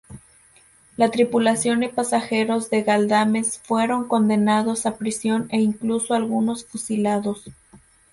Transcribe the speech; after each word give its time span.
La 0.97 1.11
tripulación 1.11 1.83
y 1.83 1.87
pasajeros 1.89 2.71
del 2.71 2.85
"Galdames" 2.85 3.59
fueron 3.59 4.07
condenados 4.07 4.87
a 4.87 4.95
prisión 4.97 5.47
e 5.51 5.59
incluso 5.61 6.15
algunos 6.15 6.65
fusilados. 6.65 7.51